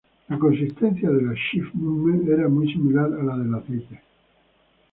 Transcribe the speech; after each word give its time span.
La 0.29 0.35
consistencia 0.39 1.11
de 1.11 1.21
la 1.21 1.33
Schiff-Mumme 1.35 2.27
era 2.33 2.47
muy 2.49 2.65
similar 2.73 3.05
a 3.13 3.21
la 3.23 3.37
del 3.37 3.53
aceite. 3.53 4.01